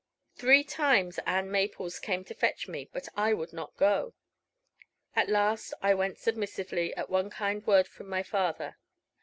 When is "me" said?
2.67-2.89